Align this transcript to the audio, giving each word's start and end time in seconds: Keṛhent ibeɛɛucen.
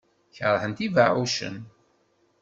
Keṛhent 0.35 0.79
ibeɛɛucen. 0.85 1.57